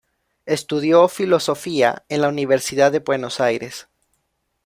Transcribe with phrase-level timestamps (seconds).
[0.47, 3.87] Estudió filosofía en la Universidad de Buenos Aires.